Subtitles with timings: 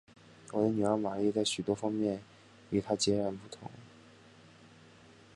[0.51, 2.19] 我的女儿玛丽在许多方面
[2.71, 3.69] 与她则截然不同。